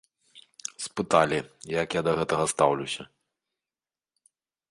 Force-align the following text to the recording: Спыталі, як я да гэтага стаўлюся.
Спыталі, 0.85 1.39
як 1.81 1.87
я 1.99 2.03
да 2.09 2.15
гэтага 2.21 2.45
стаўлюся. 2.55 3.03